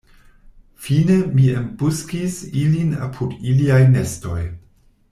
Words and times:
Fine, 0.85 1.17
mi 1.35 1.45
embuskis 1.59 2.39
ilin 2.63 2.99
apud 3.09 3.39
iliaj 3.53 3.81
nestoj. 3.97 4.41